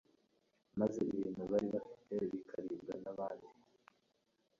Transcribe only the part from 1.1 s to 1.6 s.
ibintu